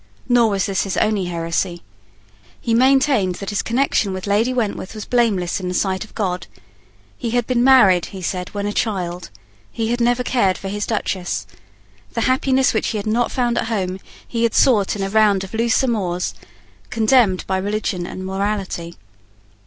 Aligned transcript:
Nor 0.27 0.49
was 0.49 0.65
this 0.65 0.81
his 0.81 0.97
only 0.97 1.25
heresy. 1.25 1.83
He 2.59 2.73
maintained 2.73 3.35
that 3.35 3.51
his 3.51 3.61
connection 3.61 4.13
with 4.13 4.25
Lady 4.25 4.51
Wentworth 4.51 4.95
was 4.95 5.05
blameless 5.05 5.59
in 5.59 5.67
the 5.67 5.75
sight 5.75 6.03
of 6.03 6.15
God. 6.15 6.47
He 7.19 7.29
had 7.29 7.45
been 7.45 7.63
married, 7.63 8.07
he 8.07 8.19
said, 8.23 8.49
when 8.49 8.65
a 8.65 8.73
child. 8.73 9.29
He 9.71 9.89
had 9.89 10.01
never 10.01 10.23
cared 10.23 10.57
for 10.57 10.69
his 10.69 10.87
Duchess. 10.87 11.45
The 12.13 12.21
happiness 12.21 12.73
which 12.73 12.87
he 12.87 12.97
had 12.97 13.05
not 13.05 13.31
found 13.31 13.59
at 13.59 13.65
home 13.65 13.99
he 14.27 14.41
had 14.41 14.55
sought 14.55 14.95
in 14.95 15.03
a 15.03 15.09
round 15.11 15.43
of 15.43 15.53
loose 15.53 15.83
amours, 15.83 16.33
condemned 16.89 17.45
by 17.45 17.57
religion 17.59 18.07
and 18.07 18.25
morality. 18.25 18.95